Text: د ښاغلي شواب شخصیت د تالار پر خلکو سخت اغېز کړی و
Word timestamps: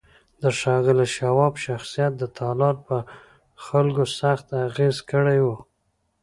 د 0.41 0.43
ښاغلي 0.59 1.07
شواب 1.15 1.53
شخصیت 1.65 2.13
د 2.17 2.23
تالار 2.37 2.75
پر 2.85 3.01
خلکو 3.65 4.03
سخت 4.19 4.45
اغېز 4.67 4.97
کړی 5.11 5.39
و 5.45 5.47